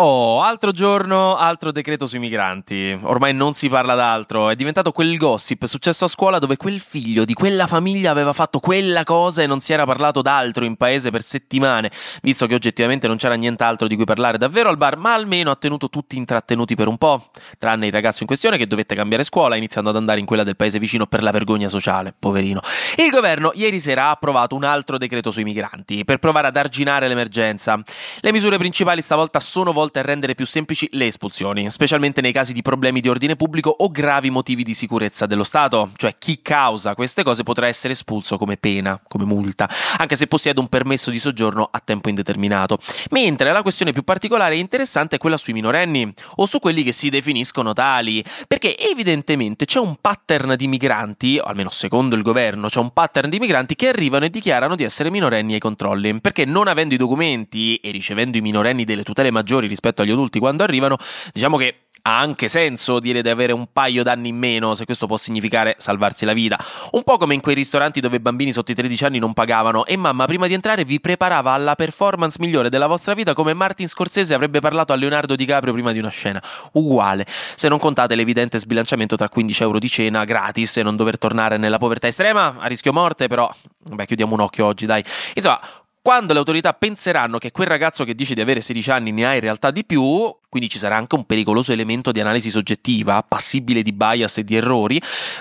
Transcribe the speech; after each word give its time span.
Oh, 0.00 0.42
altro 0.42 0.70
giorno, 0.70 1.34
altro 1.34 1.72
decreto 1.72 2.06
sui 2.06 2.20
migranti. 2.20 2.96
Ormai 3.02 3.34
non 3.34 3.52
si 3.52 3.68
parla 3.68 3.96
d'altro. 3.96 4.48
È 4.48 4.54
diventato 4.54 4.92
quel 4.92 5.16
gossip 5.16 5.64
successo 5.64 6.04
a 6.04 6.08
scuola 6.08 6.38
dove 6.38 6.56
quel 6.56 6.78
figlio 6.78 7.24
di 7.24 7.34
quella 7.34 7.66
famiglia 7.66 8.12
aveva 8.12 8.32
fatto 8.32 8.60
quella 8.60 9.02
cosa 9.02 9.42
e 9.42 9.48
non 9.48 9.58
si 9.58 9.72
era 9.72 9.84
parlato 9.86 10.22
d'altro 10.22 10.64
in 10.64 10.76
paese 10.76 11.10
per 11.10 11.22
settimane, 11.22 11.90
visto 12.22 12.46
che 12.46 12.54
oggettivamente 12.54 13.08
non 13.08 13.16
c'era 13.16 13.34
nient'altro 13.34 13.88
di 13.88 13.96
cui 13.96 14.04
parlare 14.04 14.38
davvero 14.38 14.68
al 14.68 14.76
bar, 14.76 14.98
ma 14.98 15.14
almeno 15.14 15.50
ha 15.50 15.56
tenuto 15.56 15.88
tutti 15.88 16.16
intrattenuti 16.16 16.76
per 16.76 16.86
un 16.86 16.96
po', 16.96 17.30
tranne 17.58 17.86
il 17.86 17.92
ragazzo 17.92 18.18
in 18.20 18.28
questione 18.28 18.56
che 18.56 18.68
dovette 18.68 18.94
cambiare 18.94 19.24
scuola 19.24 19.56
iniziando 19.56 19.90
ad 19.90 19.96
andare 19.96 20.20
in 20.20 20.26
quella 20.26 20.44
del 20.44 20.54
paese 20.54 20.78
vicino 20.78 21.08
per 21.08 21.24
la 21.24 21.32
vergogna 21.32 21.68
sociale, 21.68 22.14
poverino. 22.16 22.60
Il 22.98 23.10
governo 23.10 23.50
ieri 23.52 23.80
sera 23.80 24.04
ha 24.04 24.10
approvato 24.10 24.54
un 24.54 24.62
altro 24.62 24.96
decreto 24.96 25.32
sui 25.32 25.42
migranti 25.42 26.04
per 26.04 26.18
provare 26.18 26.46
ad 26.46 26.56
arginare 26.56 27.08
l'emergenza. 27.08 27.82
Le 28.20 28.30
misure 28.30 28.58
principali 28.58 29.02
stavolta 29.02 29.40
sono 29.40 29.72
volte 29.72 29.86
volte 29.88 30.00
a 30.00 30.02
rendere 30.02 30.34
più 30.34 30.44
semplici 30.44 30.86
le 30.92 31.06
espulsioni, 31.06 31.70
specialmente 31.70 32.20
nei 32.20 32.32
casi 32.32 32.52
di 32.52 32.60
problemi 32.60 33.00
di 33.00 33.08
ordine 33.08 33.36
pubblico 33.36 33.70
o 33.70 33.90
gravi 33.90 34.28
motivi 34.28 34.62
di 34.62 34.74
sicurezza 34.74 35.24
dello 35.24 35.44
Stato, 35.44 35.90
cioè 35.96 36.14
chi 36.18 36.40
causa 36.42 36.94
queste 36.94 37.22
cose 37.22 37.42
potrà 37.42 37.66
essere 37.66 37.94
espulso 37.94 38.36
come 38.36 38.58
pena, 38.58 39.00
come 39.08 39.24
multa, 39.24 39.68
anche 39.96 40.14
se 40.14 40.26
possiede 40.26 40.60
un 40.60 40.68
permesso 40.68 41.10
di 41.10 41.18
soggiorno 41.18 41.68
a 41.70 41.80
tempo 41.82 42.10
indeterminato. 42.10 42.78
Mentre 43.10 43.50
la 43.50 43.62
questione 43.62 43.92
più 43.92 44.02
particolare 44.02 44.56
e 44.56 44.58
interessante 44.58 45.16
è 45.16 45.18
quella 45.18 45.38
sui 45.38 45.54
minorenni, 45.54 46.12
o 46.36 46.44
su 46.44 46.58
quelli 46.58 46.82
che 46.82 46.92
si 46.92 47.08
definiscono 47.08 47.72
tali, 47.72 48.22
perché 48.46 48.76
evidentemente 48.76 49.64
c'è 49.64 49.78
un 49.78 49.96
pattern 49.98 50.54
di 50.54 50.68
migranti, 50.68 51.38
o 51.38 51.44
almeno 51.44 51.70
secondo 51.70 52.14
il 52.14 52.22
governo, 52.22 52.68
c'è 52.68 52.80
un 52.80 52.92
pattern 52.92 53.30
di 53.30 53.38
migranti 53.38 53.74
che 53.74 53.88
arrivano 53.88 54.26
e 54.26 54.30
dichiarano 54.30 54.76
di 54.76 54.84
essere 54.84 55.10
minorenni 55.10 55.54
ai 55.54 55.60
controlli, 55.60 56.20
perché 56.20 56.44
non 56.44 56.68
avendo 56.68 56.92
i 56.92 56.98
documenti 56.98 57.76
e 57.76 57.90
ricevendo 57.90 58.36
i 58.36 58.42
minorenni 58.42 58.84
delle 58.84 59.02
tutele 59.02 59.30
maggiori 59.30 59.66
rispetto 59.78 60.02
agli 60.02 60.10
adulti 60.10 60.40
quando 60.40 60.64
arrivano, 60.64 60.96
diciamo 61.32 61.56
che 61.56 61.82
ha 62.02 62.20
anche 62.20 62.48
senso 62.48 63.00
dire 63.00 63.22
di 63.22 63.28
avere 63.28 63.52
un 63.52 63.66
paio 63.72 64.02
d'anni 64.02 64.28
in 64.28 64.36
meno 64.36 64.74
se 64.74 64.84
questo 64.84 65.06
può 65.06 65.16
significare 65.16 65.74
salvarsi 65.78 66.24
la 66.24 66.32
vita. 66.32 66.58
Un 66.92 67.02
po' 67.02 67.18
come 67.18 67.34
in 67.34 67.40
quei 67.40 67.54
ristoranti 67.54 68.00
dove 68.00 68.20
bambini 68.20 68.52
sotto 68.52 68.70
i 68.70 68.74
13 68.74 69.04
anni 69.04 69.18
non 69.18 69.34
pagavano 69.34 69.84
e 69.84 69.96
mamma 69.96 70.24
prima 70.24 70.46
di 70.46 70.54
entrare 70.54 70.84
vi 70.84 71.00
preparava 71.00 71.52
alla 71.52 71.74
performance 71.74 72.38
migliore 72.40 72.70
della 72.70 72.86
vostra 72.86 73.14
vita 73.14 73.34
come 73.34 73.52
Martin 73.52 73.88
Scorsese 73.88 74.32
avrebbe 74.32 74.60
parlato 74.60 74.92
a 74.92 74.96
Leonardo 74.96 75.36
DiCaprio 75.36 75.72
prima 75.72 75.92
di 75.92 75.98
una 75.98 76.08
scena. 76.08 76.42
Uguale, 76.72 77.26
se 77.28 77.68
non 77.68 77.78
contate 77.78 78.14
l'evidente 78.14 78.58
sbilanciamento 78.58 79.16
tra 79.16 79.28
15 79.28 79.62
euro 79.62 79.78
di 79.78 79.88
cena 79.88 80.24
gratis 80.24 80.78
e 80.78 80.82
non 80.82 80.96
dover 80.96 81.18
tornare 81.18 81.58
nella 81.58 81.78
povertà 81.78 82.06
estrema, 82.06 82.56
a 82.58 82.66
rischio 82.68 82.92
morte 82.92 83.26
però, 83.26 83.52
beh 83.90 84.06
chiudiamo 84.06 84.32
un 84.32 84.40
occhio 84.40 84.64
oggi 84.64 84.86
dai. 84.86 85.04
Insomma, 85.34 85.60
quando 86.02 86.32
le 86.32 86.38
autorità 86.38 86.72
penseranno 86.72 87.38
che 87.38 87.50
quel 87.50 87.66
ragazzo 87.66 88.04
che 88.04 88.14
dice 88.14 88.34
di 88.34 88.40
avere 88.40 88.60
16 88.60 88.90
anni 88.90 89.12
ne 89.12 89.26
ha 89.26 89.34
in 89.34 89.40
realtà 89.40 89.70
di 89.70 89.84
più, 89.84 90.02
quindi 90.48 90.68
ci 90.68 90.78
sarà 90.78 90.96
anche 90.96 91.14
un 91.14 91.24
pericoloso 91.24 91.72
elemento 91.72 92.10
di 92.10 92.20
analisi 92.20 92.48
soggettiva, 92.48 93.22
passibile 93.22 93.82
di 93.82 93.92
bias 93.92 94.38
e 94.38 94.44
di 94.44 94.56
errori, 94.56 95.00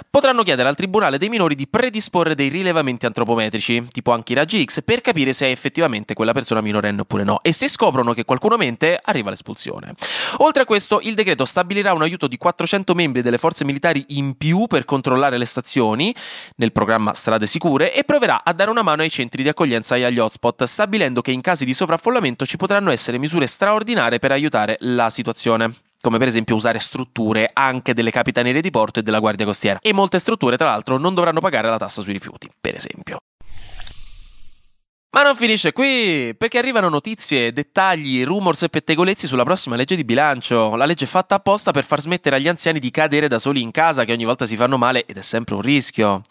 potranno 0.09 0.43
chiedere 0.43 0.67
al 0.67 0.75
Tribunale 0.75 1.17
dei 1.17 1.29
minori 1.29 1.55
di 1.55 1.67
predisporre 1.67 2.35
dei 2.35 2.49
rilevamenti 2.49 3.05
antropometrici, 3.05 3.87
tipo 3.91 4.11
anche 4.11 4.33
i 4.33 4.35
raggi 4.35 4.63
X, 4.65 4.83
per 4.83 5.01
capire 5.01 5.31
se 5.31 5.47
è 5.47 5.51
effettivamente 5.51 6.13
quella 6.13 6.33
persona 6.33 6.59
minorenne 6.61 7.01
oppure 7.01 7.23
no. 7.23 7.39
E 7.41 7.53
se 7.53 7.69
scoprono 7.69 8.13
che 8.13 8.25
qualcuno 8.25 8.57
mente, 8.57 8.99
arriva 9.01 9.29
l'espulsione. 9.29 9.93
Oltre 10.37 10.63
a 10.63 10.65
questo, 10.65 10.99
il 11.01 11.15
decreto 11.15 11.45
stabilirà 11.45 11.93
un 11.93 12.01
aiuto 12.01 12.27
di 12.27 12.37
400 12.37 12.93
membri 12.93 13.21
delle 13.21 13.37
forze 13.37 13.63
militari 13.63 14.03
in 14.09 14.35
più 14.35 14.67
per 14.67 14.83
controllare 14.83 15.37
le 15.37 15.45
stazioni, 15.45 16.13
nel 16.57 16.73
programma 16.73 17.13
Strade 17.13 17.45
Sicure, 17.45 17.93
e 17.93 18.03
proverà 18.03 18.43
a 18.43 18.51
dare 18.51 18.69
una 18.69 18.81
mano 18.81 19.03
ai 19.03 19.09
centri 19.09 19.41
di 19.41 19.49
accoglienza 19.49 19.95
e 19.95 20.03
agli 20.03 20.19
hotspot, 20.19 20.65
stabilendo 20.65 21.21
che 21.21 21.31
in 21.31 21.41
casi 21.41 21.63
di 21.63 21.73
sovraffollamento 21.73 22.45
ci 22.45 22.57
potranno 22.57 22.91
essere 22.91 23.17
misure 23.17 23.47
straordinarie 23.47 24.19
per 24.19 24.31
aiutare 24.31 24.75
la 24.81 24.96
situazione 25.09 25.73
come 25.99 26.19
per 26.19 26.27
esempio 26.27 26.55
usare 26.55 26.79
strutture 26.79 27.49
anche 27.51 27.93
delle 27.93 28.11
capitanerie 28.11 28.61
di 28.61 28.69
porto 28.69 28.99
e 28.99 29.03
della 29.03 29.19
guardia 29.19 29.45
costiera. 29.45 29.79
E 29.81 29.93
molte 29.93 30.19
strutture, 30.19 30.57
tra 30.57 30.67
l'altro, 30.67 30.97
non 30.97 31.13
dovranno 31.13 31.39
pagare 31.41 31.69
la 31.69 31.77
tassa 31.77 32.01
sui 32.01 32.13
rifiuti, 32.13 32.49
per 32.59 32.75
esempio. 32.75 33.17
Ma 35.17 35.23
non 35.23 35.35
finisce 35.35 35.73
qui, 35.73 36.35
perché 36.37 36.59
arrivano 36.59 36.89
notizie, 36.89 37.51
dettagli, 37.51 38.23
rumors 38.23 38.61
e 38.61 38.69
pettegolezzi 38.69 39.25
sulla 39.25 39.41
prossima 39.41 39.75
legge 39.75 39.95
di 39.95 40.03
bilancio. 40.03 40.75
La 40.75 40.85
legge 40.85 41.07
fatta 41.07 41.33
apposta 41.33 41.71
per 41.71 41.85
far 41.85 42.01
smettere 42.01 42.35
agli 42.35 42.47
anziani 42.47 42.77
di 42.77 42.91
cadere 42.91 43.27
da 43.27 43.39
soli 43.39 43.63
in 43.63 43.71
casa, 43.71 44.05
che 44.05 44.11
ogni 44.11 44.25
volta 44.25 44.45
si 44.45 44.55
fanno 44.55 44.77
male 44.77 45.05
ed 45.07 45.17
è 45.17 45.23
sempre 45.23 45.55
un 45.55 45.61
rischio. 45.61 46.21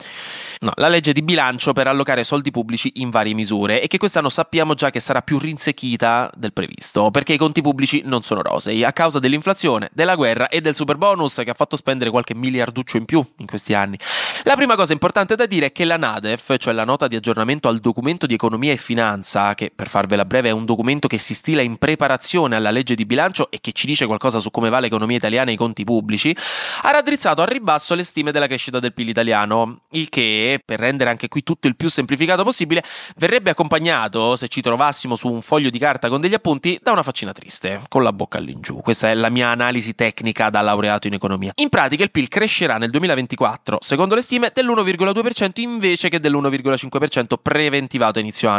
No, 0.60 0.70
la 0.76 0.86
legge 0.86 1.12
di 1.12 1.22
bilancio 1.22 1.72
per 1.72 1.88
allocare 1.88 2.22
soldi 2.22 2.52
pubblici 2.52 2.92
in 2.96 3.10
varie 3.10 3.34
misure 3.34 3.82
e 3.82 3.88
che 3.88 3.98
quest'anno 3.98 4.28
sappiamo 4.28 4.74
già 4.74 4.90
che 4.90 5.00
sarà 5.00 5.20
più 5.20 5.40
rinsecchita 5.40 6.30
del 6.36 6.52
previsto, 6.52 7.10
perché 7.10 7.32
i 7.32 7.38
conti 7.38 7.62
pubblici 7.62 8.02
non 8.04 8.22
sono 8.22 8.40
rosei 8.40 8.84
a 8.84 8.92
causa 8.92 9.18
dell'inflazione, 9.18 9.90
della 9.92 10.14
guerra 10.14 10.46
e 10.46 10.60
del 10.60 10.76
super 10.76 10.96
bonus 10.96 11.40
che 11.42 11.50
ha 11.50 11.54
fatto 11.54 11.74
spendere 11.74 12.10
qualche 12.10 12.36
miliarduccio 12.36 12.98
in 12.98 13.04
più 13.04 13.24
in 13.38 13.46
questi 13.46 13.74
anni. 13.74 13.98
La 14.44 14.54
prima 14.54 14.76
cosa 14.76 14.92
importante 14.92 15.34
da 15.34 15.46
dire 15.46 15.66
è 15.66 15.72
che 15.72 15.84
la 15.84 15.96
NADEF, 15.96 16.56
cioè 16.58 16.72
la 16.72 16.84
nota 16.84 17.08
di 17.08 17.16
aggiornamento 17.16 17.66
al 17.66 17.80
documento 17.80 18.26
di 18.26 18.34
economia 18.34 18.74
e 18.76 18.78
finanza, 18.78 19.54
che 19.54 19.72
per 19.74 19.88
farvela 19.88 20.24
breve 20.24 20.50
è 20.50 20.52
un 20.52 20.64
documento 20.64 21.08
che 21.08 21.18
si 21.18 21.34
stila 21.34 21.62
in 21.62 21.76
preparazione 21.76 22.56
alla 22.56 22.70
legge 22.70 22.94
di 22.94 23.04
bilancio 23.04 23.50
e 23.50 23.58
che 23.60 23.72
ci 23.72 23.86
dice 23.86 24.06
qualcosa 24.06 24.38
su 24.38 24.50
come 24.50 24.70
va 24.70 24.78
l'economia 24.78 25.16
italiana 25.16 25.50
e 25.50 25.54
i 25.54 25.56
conti 25.56 25.84
pubblici, 25.84 26.36
ha 26.82 26.90
raddrizzato 26.90 27.42
a 27.42 27.44
ribasso 27.44 27.94
le 27.94 28.04
stime 28.04 28.32
della 28.32 28.46
crescita 28.46 28.78
del 28.78 28.92
PIL 28.92 29.08
italiano, 29.08 29.80
il 29.90 30.08
che 30.08 30.60
per 30.64 30.78
rendere 30.78 31.10
anche 31.10 31.28
qui 31.28 31.42
tutto 31.42 31.66
il 31.66 31.76
più 31.76 31.88
semplificato 31.88 32.44
possibile, 32.44 32.82
verrebbe 33.16 33.50
accompagnato, 33.50 34.36
se 34.36 34.48
ci 34.48 34.60
trovassimo 34.60 35.16
su 35.16 35.28
un 35.28 35.42
foglio 35.42 35.70
di 35.70 35.78
carta 35.78 36.08
con 36.08 36.20
degli 36.20 36.34
appunti, 36.34 36.78
da 36.82 36.92
una 36.92 37.02
faccina 37.02 37.32
triste, 37.32 37.82
con 37.88 38.02
la 38.02 38.12
bocca 38.12 38.38
all'ingiù. 38.38 38.80
Questa 38.80 39.10
è 39.10 39.14
la 39.14 39.30
mia 39.30 39.48
analisi 39.48 39.94
tecnica 39.94 40.50
da 40.50 40.60
laureato 40.60 41.06
in 41.06 41.14
economia. 41.14 41.52
In 41.56 41.68
pratica 41.68 42.02
il 42.04 42.10
PIL 42.10 42.28
crescerà 42.28 42.76
nel 42.78 42.90
2024, 42.90 43.78
secondo 43.80 44.14
le 44.14 44.22
stime, 44.22 44.50
dell'1,2% 44.54 45.60
invece 45.60 46.08
che 46.08 46.20
dell'1,5% 46.20 47.34
preventivato 47.40 48.18
a 48.18 48.22
inizio 48.22 48.48
anno, 48.48 48.55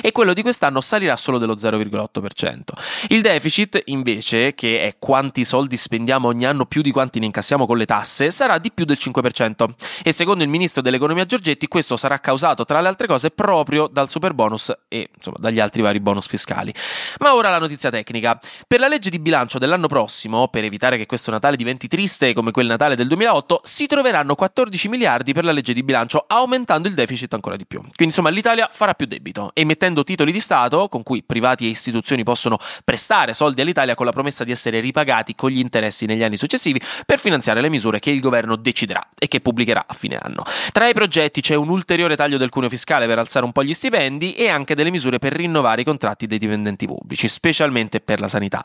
e 0.00 0.12
quello 0.12 0.32
di 0.32 0.42
quest'anno 0.42 0.80
salirà 0.80 1.16
solo 1.16 1.38
dello 1.38 1.54
0,8%. 1.54 2.60
Il 3.08 3.22
deficit, 3.22 3.82
invece, 3.86 4.54
che 4.54 4.82
è 4.82 4.96
quanti 4.98 5.44
soldi 5.44 5.76
spendiamo 5.76 6.28
ogni 6.28 6.46
anno 6.46 6.66
più 6.66 6.82
di 6.82 6.90
quanti 6.90 7.18
ne 7.18 7.26
incassiamo 7.26 7.66
con 7.66 7.76
le 7.76 7.86
tasse, 7.86 8.30
sarà 8.30 8.58
di 8.58 8.70
più 8.72 8.84
del 8.84 8.98
5%, 9.00 9.68
e 10.02 10.12
secondo 10.12 10.42
il 10.42 10.48
ministro 10.48 10.82
dell'economia 10.82 11.26
Giorgetti 11.26 11.68
questo 11.68 11.96
sarà 11.96 12.18
causato 12.18 12.64
tra 12.64 12.80
le 12.80 12.88
altre 12.88 13.06
cose 13.06 13.30
proprio 13.30 13.86
dal 13.86 14.08
super 14.08 14.34
bonus 14.34 14.72
e 14.88 15.10
insomma 15.14 15.36
dagli 15.38 15.60
altri 15.60 15.82
vari 15.82 16.00
bonus 16.00 16.26
fiscali. 16.26 16.72
Ma 17.20 17.34
ora 17.34 17.50
la 17.50 17.58
notizia 17.58 17.90
tecnica. 17.90 18.38
Per 18.66 18.80
la 18.80 18.88
legge 18.88 19.10
di 19.10 19.18
bilancio 19.18 19.58
dell'anno 19.58 19.86
prossimo, 19.86 20.48
per 20.48 20.64
evitare 20.64 20.96
che 20.96 21.06
questo 21.06 21.30
Natale 21.30 21.56
diventi 21.56 21.88
triste 21.88 22.32
come 22.32 22.50
quel 22.50 22.66
Natale 22.66 22.96
del 22.96 23.08
2008, 23.08 23.60
si 23.64 23.86
troveranno 23.86 24.34
14 24.34 24.88
miliardi 24.88 25.32
per 25.32 25.44
la 25.44 25.52
legge 25.52 25.72
di 25.72 25.82
bilancio, 25.82 26.24
aumentando 26.26 26.88
il 26.88 26.94
deficit 26.94 27.32
ancora 27.34 27.56
di 27.56 27.66
più. 27.66 27.78
Quindi 27.80 28.04
insomma 28.04 28.30
l'Italia 28.30 28.68
farà 28.70 28.94
più 28.94 29.06
debito, 29.06 29.39
emettendo 29.54 30.04
titoli 30.04 30.32
di 30.32 30.40
Stato 30.40 30.88
con 30.88 31.02
cui 31.02 31.22
privati 31.22 31.66
e 31.66 31.68
istituzioni 31.68 32.22
possono 32.22 32.58
prestare 32.84 33.32
soldi 33.32 33.60
all'Italia 33.60 33.94
con 33.94 34.06
la 34.06 34.12
promessa 34.12 34.44
di 34.44 34.52
essere 34.52 34.80
ripagati 34.80 35.34
con 35.34 35.50
gli 35.50 35.58
interessi 35.58 36.06
negli 36.06 36.22
anni 36.22 36.36
successivi 36.36 36.80
per 37.06 37.18
finanziare 37.18 37.60
le 37.60 37.68
misure 37.68 37.98
che 37.98 38.10
il 38.10 38.20
governo 38.20 38.56
deciderà 38.56 39.06
e 39.18 39.28
che 39.28 39.40
pubblicherà 39.40 39.84
a 39.86 39.94
fine 39.94 40.18
anno. 40.20 40.44
Tra 40.72 40.88
i 40.88 40.94
progetti 40.94 41.40
c'è 41.40 41.54
un 41.54 41.68
ulteriore 41.68 42.16
taglio 42.16 42.38
del 42.38 42.50
cuneo 42.50 42.68
fiscale 42.68 43.06
per 43.06 43.18
alzare 43.18 43.44
un 43.44 43.52
po' 43.52 43.62
gli 43.62 43.72
stipendi 43.72 44.34
e 44.34 44.48
anche 44.48 44.74
delle 44.74 44.90
misure 44.90 45.18
per 45.18 45.32
rinnovare 45.32 45.82
i 45.82 45.84
contratti 45.84 46.26
dei 46.26 46.38
dipendenti 46.38 46.86
pubblici, 46.86 47.28
specialmente 47.28 48.00
per 48.00 48.20
la 48.20 48.28
sanità. 48.28 48.64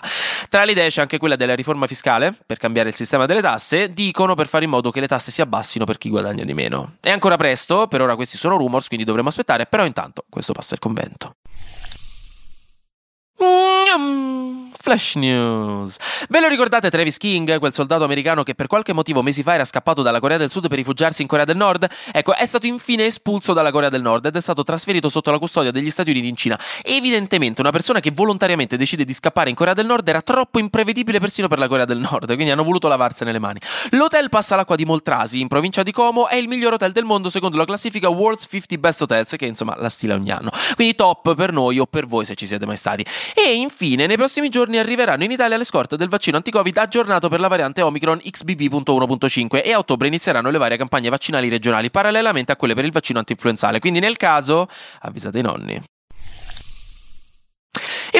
Tra 0.49 0.63
le 0.63 0.71
idee 0.71 0.89
c'è 0.89 1.01
anche 1.01 1.17
quella 1.17 1.35
della 1.35 1.55
riforma 1.55 1.87
fiscale, 1.87 2.35
per 2.45 2.57
cambiare 2.57 2.89
il 2.89 2.95
sistema 2.95 3.25
delle 3.25 3.41
tasse, 3.41 3.93
dicono 3.93 4.35
per 4.35 4.47
fare 4.47 4.65
in 4.65 4.71
modo 4.71 4.91
che 4.91 4.99
le 4.99 5.07
tasse 5.07 5.31
si 5.31 5.41
abbassino 5.41 5.85
per 5.85 5.97
chi 5.97 6.09
guadagna 6.09 6.43
di 6.43 6.53
meno. 6.53 6.95
È 6.99 7.11
ancora 7.11 7.37
presto, 7.37 7.87
per 7.87 8.01
ora 8.01 8.15
questi 8.15 8.37
sono 8.37 8.57
rumors, 8.57 8.87
quindi 8.87 9.05
dovremo 9.05 9.29
aspettare, 9.29 9.65
però 9.65 9.85
intanto 9.85 10.25
questo 10.29 10.53
passa 10.53 10.64
il 10.73 10.79
convento. 10.79 11.35
Flash 14.85 15.15
News. 15.15 15.97
Ve 16.29 16.39
lo 16.39 16.47
ricordate 16.47 16.91
Travis 16.91 17.17
King, 17.17 17.57
quel 17.57 17.73
soldato 17.73 18.03
americano 18.03 18.43
che 18.43 18.53
per 18.53 18.67
qualche 18.67 18.93
motivo 18.93 19.23
mesi 19.23 19.41
fa 19.41 19.55
era 19.55 19.65
scappato 19.65 20.03
dalla 20.03 20.19
Corea 20.19 20.37
del 20.37 20.51
Sud 20.51 20.67
per 20.67 20.77
rifugiarsi 20.77 21.23
in 21.23 21.27
Corea 21.27 21.43
del 21.43 21.57
Nord? 21.57 21.87
Ecco, 22.11 22.35
è 22.35 22.45
stato 22.45 22.67
infine 22.67 23.05
espulso 23.05 23.53
dalla 23.53 23.71
Corea 23.71 23.89
del 23.89 24.03
Nord 24.03 24.27
ed 24.27 24.35
è 24.35 24.41
stato 24.41 24.61
trasferito 24.61 25.09
sotto 25.09 25.31
la 25.31 25.39
custodia 25.39 25.71
degli 25.71 25.89
Stati 25.89 26.11
Uniti 26.11 26.27
in 26.27 26.35
Cina. 26.35 26.59
Evidentemente 26.83 27.61
una 27.61 27.71
persona 27.71 27.99
che 27.99 28.11
volontariamente 28.11 28.77
decide 28.77 29.05
di 29.05 29.13
scappare 29.15 29.49
in 29.49 29.55
Corea 29.55 29.73
del 29.73 29.87
Nord 29.87 30.07
era 30.07 30.21
troppo 30.21 30.59
imprevedibile 30.59 31.19
persino 31.19 31.47
per 31.47 31.57
la 31.57 31.67
Corea 31.67 31.85
del 31.85 31.97
Nord, 31.97 32.27
quindi 32.35 32.51
hanno 32.51 32.63
voluto 32.63 32.87
lavarsene 32.87 33.31
le 33.31 33.39
mani. 33.39 33.59
L'hotel 33.89 34.29
Passa 34.29 34.55
l'acqua 34.55 34.75
di 34.75 34.85
Moltrasi, 34.85 35.39
in 35.39 35.47
provincia 35.47 35.81
di 35.81 35.91
Como, 35.91 36.27
è 36.27 36.35
il 36.35 36.47
miglior 36.47 36.73
hotel 36.73 36.91
del 36.91 37.05
mondo 37.05 37.31
secondo 37.31 37.57
la 37.57 37.65
classifica 37.65 38.07
World's 38.09 38.45
50 38.47 38.77
Best 38.77 39.01
Hotels, 39.01 39.33
che 39.35 39.47
insomma 39.47 39.75
la 39.79 39.89
stila 39.89 40.13
ogni 40.13 40.29
anno. 40.29 40.51
Quindi 40.75 40.93
top 40.93 41.33
per 41.33 41.51
noi 41.51 41.79
o 41.79 41.87
per 41.87 42.05
voi 42.05 42.23
se 42.23 42.35
ci 42.35 42.45
siete 42.45 42.67
mai 42.67 42.77
stati. 42.77 43.03
E 43.33 43.55
infine, 43.55 44.05
nei 44.05 44.15
prossimi 44.15 44.49
giorni 44.49 44.73
giorni 44.75 44.79
arriveranno 44.79 45.23
in 45.23 45.31
Italia 45.31 45.57
le 45.57 45.63
scorte 45.63 45.95
del 45.95 46.09
vaccino 46.09 46.37
anti-Covid 46.37 46.77
aggiornato 46.77 47.29
per 47.29 47.39
la 47.39 47.47
variante 47.47 47.81
Omicron 47.81 48.19
XBB.1.5 48.19 49.61
e 49.63 49.73
a 49.73 49.77
ottobre 49.77 50.07
inizieranno 50.07 50.49
le 50.49 50.57
varie 50.57 50.77
campagne 50.77 51.09
vaccinali 51.09 51.49
regionali 51.49 51.89
parallelamente 51.89 52.51
a 52.51 52.55
quelle 52.55 52.73
per 52.75 52.85
il 52.85 52.91
vaccino 52.91 53.19
anti-influenzale. 53.19 53.79
Quindi 53.79 53.99
nel 53.99 54.17
caso 54.17 54.67
avvisate 55.01 55.39
i 55.39 55.41
nonni. 55.41 55.94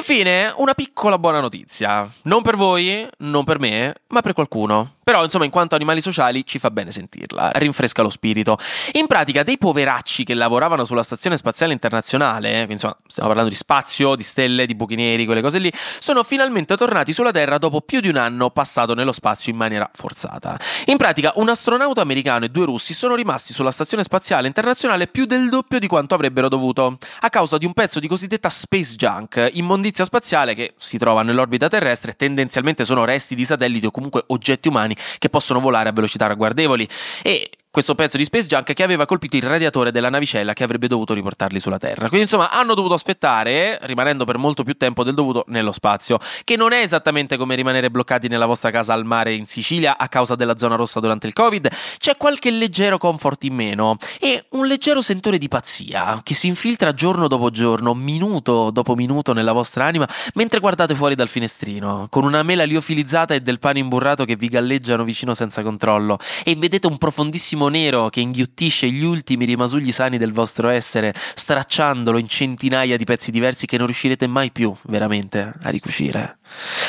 Infine, 0.08 0.52
una 0.58 0.74
piccola 0.74 1.18
buona 1.18 1.40
notizia. 1.40 2.08
Non 2.22 2.42
per 2.42 2.54
voi, 2.54 3.04
non 3.18 3.42
per 3.42 3.58
me, 3.58 3.92
ma 4.10 4.20
per 4.20 4.34
qualcuno. 4.34 4.92
Però, 5.02 5.22
insomma, 5.22 5.44
in 5.44 5.52
quanto 5.52 5.76
animali 5.76 6.00
sociali 6.00 6.44
ci 6.44 6.58
fa 6.58 6.72
bene 6.72 6.90
sentirla, 6.90 7.52
rinfresca 7.54 8.02
lo 8.02 8.10
spirito. 8.10 8.58
In 8.94 9.06
pratica, 9.06 9.44
dei 9.44 9.56
poveracci 9.56 10.24
che 10.24 10.34
lavoravano 10.34 10.84
sulla 10.84 11.04
Stazione 11.04 11.36
Spaziale 11.36 11.72
Internazionale, 11.72 12.50
quindi 12.50 12.72
insomma, 12.72 12.96
stiamo 13.06 13.28
parlando 13.28 13.52
di 13.52 13.56
spazio, 13.56 14.16
di 14.16 14.24
stelle, 14.24 14.66
di 14.66 14.74
buchi 14.74 14.96
neri, 14.96 15.24
quelle 15.24 15.42
cose 15.42 15.60
lì, 15.60 15.72
sono 15.72 16.24
finalmente 16.24 16.76
tornati 16.76 17.12
sulla 17.12 17.30
Terra 17.30 17.58
dopo 17.58 17.82
più 17.82 18.00
di 18.00 18.08
un 18.08 18.16
anno 18.16 18.50
passato 18.50 18.94
nello 18.94 19.12
spazio 19.12 19.52
in 19.52 19.58
maniera 19.58 19.88
forzata. 19.92 20.58
In 20.86 20.96
pratica, 20.96 21.32
un 21.36 21.48
astronauta 21.50 22.00
americano 22.00 22.44
e 22.44 22.48
due 22.48 22.64
russi 22.64 22.92
sono 22.92 23.14
rimasti 23.14 23.52
sulla 23.52 23.70
Stazione 23.70 24.02
Spaziale 24.02 24.48
Internazionale 24.48 25.06
più 25.06 25.24
del 25.24 25.48
doppio 25.48 25.78
di 25.78 25.86
quanto 25.86 26.16
avrebbero 26.16 26.48
dovuto, 26.48 26.98
a 27.20 27.30
causa 27.30 27.58
di 27.58 27.64
un 27.64 27.74
pezzo 27.74 28.00
di 28.00 28.08
cosiddetta 28.08 28.48
space 28.48 28.96
junk, 28.96 29.50
immondizia 29.96 30.04
spaziale 30.04 30.54
che 30.54 30.74
si 30.76 30.98
trova 30.98 31.22
nell'orbita 31.22 31.68
terrestre, 31.68 32.14
tendenzialmente 32.14 32.84
sono 32.84 33.04
resti 33.04 33.34
di 33.34 33.44
satelliti 33.44 33.86
o 33.86 33.90
comunque 33.90 34.24
oggetti 34.26 34.68
umani 34.68 34.94
che 35.18 35.30
possono 35.30 35.60
volare 35.60 35.88
a 35.88 35.92
velocità 35.92 36.26
ragguardevoli. 36.26 36.86
E 37.22 37.50
questo 37.76 37.94
pezzo 37.94 38.16
di 38.16 38.24
Space 38.24 38.46
Junk 38.46 38.72
che 38.72 38.82
aveva 38.82 39.04
colpito 39.04 39.36
il 39.36 39.42
radiatore 39.42 39.90
della 39.90 40.08
navicella 40.08 40.54
che 40.54 40.64
avrebbe 40.64 40.86
dovuto 40.86 41.12
riportarli 41.12 41.60
sulla 41.60 41.76
Terra. 41.76 42.08
Quindi 42.08 42.22
insomma 42.22 42.48
hanno 42.48 42.72
dovuto 42.72 42.94
aspettare, 42.94 43.78
rimanendo 43.82 44.24
per 44.24 44.38
molto 44.38 44.62
più 44.62 44.78
tempo 44.78 45.04
del 45.04 45.12
dovuto 45.12 45.44
nello 45.48 45.72
spazio, 45.72 46.18
che 46.44 46.56
non 46.56 46.72
è 46.72 46.80
esattamente 46.80 47.36
come 47.36 47.54
rimanere 47.54 47.90
bloccati 47.90 48.28
nella 48.28 48.46
vostra 48.46 48.70
casa 48.70 48.94
al 48.94 49.04
mare 49.04 49.34
in 49.34 49.44
Sicilia 49.44 49.98
a 49.98 50.08
causa 50.08 50.36
della 50.36 50.56
zona 50.56 50.74
rossa 50.74 51.00
durante 51.00 51.26
il 51.26 51.34
Covid, 51.34 51.68
c'è 51.98 52.16
qualche 52.16 52.50
leggero 52.50 52.96
comfort 52.96 53.44
in 53.44 53.52
meno 53.52 53.98
e 54.20 54.46
un 54.52 54.66
leggero 54.66 55.02
sentore 55.02 55.36
di 55.36 55.48
pazzia 55.48 56.20
che 56.22 56.32
si 56.32 56.46
infiltra 56.46 56.94
giorno 56.94 57.28
dopo 57.28 57.50
giorno, 57.50 57.92
minuto 57.92 58.70
dopo 58.70 58.94
minuto 58.94 59.34
nella 59.34 59.52
vostra 59.52 59.84
anima 59.84 60.08
mentre 60.32 60.60
guardate 60.60 60.94
fuori 60.94 61.14
dal 61.14 61.28
finestrino, 61.28 62.06
con 62.08 62.24
una 62.24 62.42
mela 62.42 62.64
liofilizzata 62.64 63.34
e 63.34 63.40
del 63.40 63.58
pane 63.58 63.80
imburrato 63.80 64.24
che 64.24 64.34
vi 64.34 64.48
galleggiano 64.48 65.04
vicino 65.04 65.34
senza 65.34 65.62
controllo 65.62 66.16
e 66.42 66.56
vedete 66.56 66.86
un 66.86 66.96
profondissimo 66.96 67.64
nero 67.68 68.08
che 68.08 68.20
inghiottisce 68.20 68.90
gli 68.90 69.04
ultimi 69.04 69.44
rimasugli 69.44 69.92
sani 69.92 70.18
del 70.18 70.32
vostro 70.32 70.68
essere, 70.68 71.14
stracciandolo 71.14 72.18
in 72.18 72.28
centinaia 72.28 72.96
di 72.96 73.04
pezzi 73.04 73.30
diversi 73.30 73.66
che 73.66 73.76
non 73.76 73.86
riuscirete 73.86 74.26
mai 74.26 74.52
più 74.52 74.74
veramente 74.84 75.52
a 75.62 75.70
ricucire. 75.70 76.38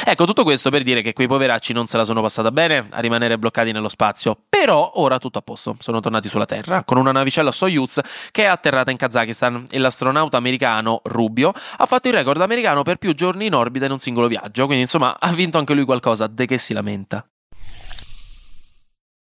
Ecco, 0.06 0.26
tutto 0.26 0.44
questo 0.44 0.70
per 0.70 0.84
dire 0.84 1.02
che 1.02 1.14
quei 1.14 1.28
poveracci 1.28 1.74
non 1.74 1.88
se 1.88 1.98
la 1.98 2.06
sono 2.06 2.22
passata 2.22 2.52
bene 2.52 2.88
a 2.90 3.00
rimanere 3.00 3.38
bloccati 3.38 3.72
nello 3.72 3.90
spazio, 3.90 4.38
però 4.48 4.92
ora 4.96 5.18
tutto 5.18 5.40
a 5.40 5.42
posto, 5.42 5.76
sono 5.80 6.00
tornati 6.00 6.30
sulla 6.30 6.46
Terra 6.46 6.84
con 6.84 6.98
una 6.98 7.12
navicella 7.12 7.52
Soyuz 7.52 8.00
che 8.32 8.44
è 8.44 8.48
atterrata 8.48 8.92
in 8.92 8.98
Kazakistan. 8.98 9.66
E 9.70 9.80
l'astronauta 9.80 10.38
americano 10.38 11.02
Rubio 11.04 11.52
ha 11.78 11.86
fatto 11.86 12.08
il 12.08 12.14
record 12.14 12.42
americano 12.42 12.84
per 12.84 12.98
più 12.98 13.14
giorni 13.14 13.48
in 13.48 13.54
orbita 13.54 13.86
in 13.86 13.92
un 13.92 14.00
singolo 14.00 14.28
viaggio, 14.28 14.66
quindi 14.66 14.84
insomma 14.84 15.18
ha 15.20 15.32
vinto 15.32 15.58
anche 15.58 15.74
lui 15.74 15.86
qualcosa, 15.86 16.28
de 16.28 16.46
che 16.46 16.58
si 16.58 16.74
lamenta. 16.74 17.26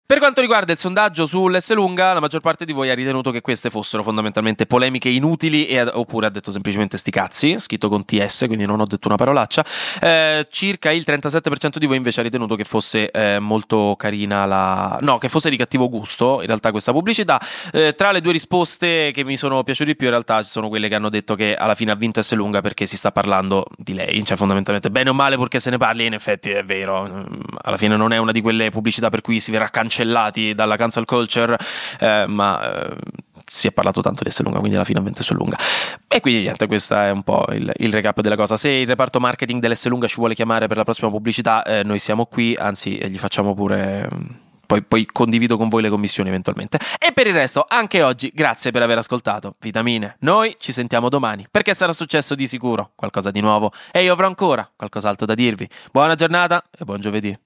Per 0.09 0.19
quanto 0.19 0.41
riguarda 0.41 0.71
il 0.71 0.79
sondaggio 0.79 1.27
sull'S 1.27 1.73
lunga, 1.73 2.13
la 2.13 2.21
maggior 2.21 2.41
parte 2.41 2.65
di 2.65 2.73
voi 2.73 2.91
ha 2.91 2.95
ritenuto 2.95 3.33
che 3.33 3.41
queste 3.41 3.71
fossero 3.71 4.05
fondamentalmente 4.05 4.65
polemiche 4.65 5.09
inutili 5.09 5.67
e, 5.67 5.83
oppure 5.83 6.27
ha 6.27 6.31
detto 6.31 6.53
semplicemente 6.53 6.97
sti 6.97 7.11
cazzi, 7.11 7.59
scritto 7.59 7.89
con 7.89 8.05
TS, 8.05 8.45
quindi 8.47 8.67
non 8.67 8.79
ho 8.79 8.87
detto 8.87 9.09
una 9.09 9.17
parolaccia. 9.17 9.65
Eh, 10.01 10.47
circa 10.49 10.93
il 10.93 11.03
37% 11.05 11.79
di 11.79 11.87
voi 11.87 11.97
invece 11.97 12.21
ha 12.21 12.23
ritenuto 12.23 12.55
che 12.55 12.63
fosse 12.63 13.11
eh, 13.11 13.41
molto 13.41 13.97
carina 13.99 14.45
la... 14.45 14.97
no, 15.01 15.19
che 15.19 15.29
fosse 15.29 15.51
di 15.51 15.57
cattivo 15.57 15.89
gusto 15.89 16.41
in 16.41 16.47
realtà 16.47 16.71
questa 16.71 16.93
pubblicità. 16.93 17.41
Eh, 17.73 17.97
tra 17.97 18.13
le 18.13 18.21
due 18.21 18.31
risposte 18.31 19.11
che 19.11 19.25
mi 19.25 19.37
sono 19.37 19.65
piaciute 19.65 19.91
di 19.91 19.97
più 19.97 20.07
in 20.07 20.13
realtà 20.13 20.41
ci 20.45 20.51
sono 20.51 20.69
quelle 20.69 20.87
che 20.87 20.95
hanno 20.95 21.09
detto 21.09 21.35
che 21.35 21.57
alla 21.57 21.75
fine 21.75 21.91
ha 21.91 21.97
vinto 21.97 22.23
S 22.23 22.33
lunga 22.35 22.61
perché 22.61 22.87
si 22.87 22.97
sta 22.97 23.11
parlando 23.11 23.67
di 23.77 23.93
lei, 23.93 24.25
cioè 24.25 24.37
fondamentalmente 24.37 24.89
bene 24.89 25.11
o 25.11 25.15
male 25.15 25.37
perché 25.37 25.59
se 25.59 25.71
ne 25.71 25.79
parli 25.79 26.07
in 26.07 26.15
effetti 26.15 26.51
è 26.51 26.63
vero. 26.63 27.27
Alla 27.63 27.77
fine 27.77 27.97
non 27.97 28.13
è 28.13 28.19
una 28.19 28.31
di 28.31 28.41
quelle 28.41 28.71
pubblicità 28.71 29.09
per 29.09 29.21
cui 29.21 29.41
si 29.41 29.51
verrà 29.51 29.69
cancellata 29.69 29.95
cancellati 29.97 30.55
dalla 30.55 30.77
cancel 30.77 31.05
culture, 31.05 31.57
eh, 32.01 32.27
ma 32.29 32.85
eh, 32.85 32.97
si 33.47 33.69
è 33.69 33.73
parlato 33.73 34.01
tanto 34.03 34.23
di 34.23 34.29
Esselunga, 34.29 34.59
quindi 34.59 34.77
alla 34.77 34.85
fine 34.85 34.99
ha 34.99 35.03
vinto 35.03 35.21
Esselunga. 35.21 35.57
E 36.09 36.21
quindi 36.21 36.43
niente, 36.43 36.67
questo 36.67 36.95
è 36.97 37.11
un 37.11 37.23
po' 37.23 37.47
il, 37.53 37.73
il, 37.77 37.93
recap 37.93 38.21
della 38.21 38.37
cosa. 38.37 38.57
Se 38.57 38.69
il 38.69 38.87
reparto 38.87 39.21
marketing 39.21 39.61
dell'Esselunga 39.61 40.07
ci 40.07 40.17
vuole 40.17 40.35
chiamare 40.35 40.67
per 40.67 40.77
la 40.77 40.85
prossima 40.85 41.11
pubblicità, 41.11 41.63
eh, 41.63 41.83
noi 41.83 41.99
siamo 41.99 42.27
qui, 42.27 42.55
anzi 42.59 42.99
gli 43.09 43.19
facciamo 43.19 43.55
pure... 43.55 44.45
Poi, 44.67 44.83
poi, 44.83 45.07
condivido 45.07 45.57
con 45.57 45.69
voi 45.69 45.81
le 45.81 45.89
commissioni 45.89 46.29
eventualmente. 46.29 46.81
E 46.99 47.13
per 47.13 47.29
il 47.29 47.35
resto, 47.35 47.65
anche 47.69 48.03
oggi, 48.03 48.33
grazie 48.35 48.73
per 48.73 48.83
aver 48.83 48.99
ascoltato. 48.99 49.55
Vitamine. 49.61 50.17
Noi 50.23 50.57
ci 50.59 50.73
sentiamo 50.73 51.09
domani, 51.09 51.47
perché 51.49 51.73
sarà 51.73 51.93
successo 51.93 52.35
di 52.35 52.49
sicuro 52.49 52.91
qualcosa 52.97 53.31
di 53.31 53.39
nuovo 53.39 53.71
e 53.93 54.03
io 54.03 54.13
avrò 54.13 54.27
ancora 54.27 54.69
qualcos'altro 54.75 55.25
da 55.25 55.35
dirvi. 55.35 55.69
Buona 55.93 56.17
giornata 56.17 56.65
e 56.77 56.85
buon 56.85 56.99
giovedì. 56.99 57.46